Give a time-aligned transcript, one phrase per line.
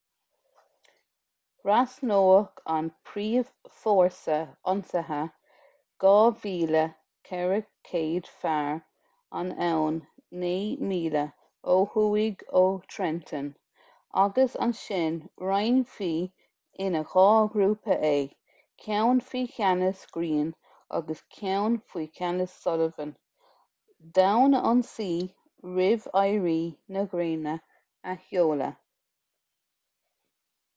[1.65, 4.37] thrasnódh an príomhfhórsa
[4.71, 5.19] ionsaithe
[6.05, 8.71] 2,400 fear
[9.41, 9.99] an abhainn
[10.45, 11.23] naoi míle
[11.75, 13.51] ó thuaidh ó trenton
[14.23, 16.11] agus ansin roinnfí
[16.87, 17.27] ina dhá
[17.57, 18.13] ghrúpa é
[18.85, 20.59] ceann faoi cheannas greene
[21.01, 23.13] agus ceann faoi cheannas sullivan
[24.19, 25.13] d'fhonn ionsaí
[25.79, 26.59] roimh éiri
[26.97, 27.59] na gréine
[28.15, 28.77] a sheoladh